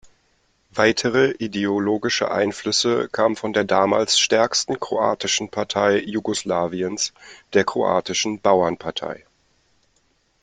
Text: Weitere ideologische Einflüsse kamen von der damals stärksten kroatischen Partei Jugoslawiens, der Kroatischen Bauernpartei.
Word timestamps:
Weitere 0.71 1.35
ideologische 1.37 2.31
Einflüsse 2.31 3.07
kamen 3.07 3.35
von 3.35 3.53
der 3.53 3.65
damals 3.65 4.17
stärksten 4.17 4.79
kroatischen 4.79 5.49
Partei 5.49 5.99
Jugoslawiens, 5.99 7.13
der 7.53 7.65
Kroatischen 7.65 8.41
Bauernpartei. 8.41 9.23